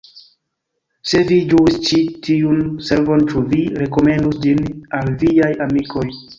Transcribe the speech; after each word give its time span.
Se 1.09 1.19
vi 1.31 1.37
ĝuis 1.51 1.77
ĉi 1.89 1.99
tiun 2.29 2.65
servon 2.89 3.29
ĉu 3.35 3.45
vi 3.53 3.61
rekomendus 3.85 4.43
ĝin 4.49 4.67
al 5.03 5.17
viaj 5.25 5.55
amikoj! 5.71 6.07